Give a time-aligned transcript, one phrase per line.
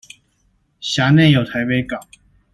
[0.81, 1.99] 轄內有臺北港